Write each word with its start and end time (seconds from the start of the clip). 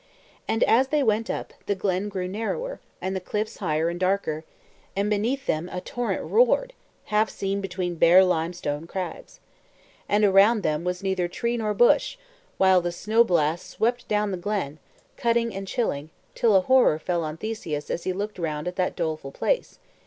And 0.47 0.63
as 0.63 0.87
they 0.87 1.03
went 1.03 1.29
up, 1.29 1.53
the 1.67 1.75
glen 1.75 2.09
grew 2.09 2.27
narrower, 2.27 2.79
and 3.03 3.15
the 3.15 3.19
cliffs 3.21 3.57
higher 3.57 3.87
and 3.87 3.99
darker, 3.99 4.43
and 4.95 5.11
beneath 5.11 5.45
them 5.45 5.69
a 5.71 5.79
torrent 5.79 6.23
roared, 6.23 6.73
half 7.13 7.29
seen 7.29 7.61
between 7.61 7.93
bare 7.93 8.23
limestone 8.25 8.87
crags. 8.87 9.39
And 10.09 10.25
around 10.25 10.63
them 10.63 10.83
was 10.83 11.03
neither 11.03 11.27
tree 11.27 11.55
nor 11.55 11.75
bush, 11.75 12.17
while 12.57 12.81
the 12.81 12.91
snow 12.91 13.23
blasts 13.23 13.69
swept 13.69 14.07
down 14.07 14.31
the 14.31 14.37
glen, 14.37 14.79
cutting 15.17 15.53
and 15.53 15.67
chilling, 15.67 16.09
till 16.33 16.55
a 16.55 16.61
horror 16.61 16.97
fell 16.97 17.23
on 17.23 17.37
Theseus 17.37 17.91
as 17.91 18.03
he 18.03 18.11
looked 18.11 18.39
round 18.39 18.67
at 18.67 18.77
that 18.77 18.95
doleful 18.95 19.31
place. 19.31 19.77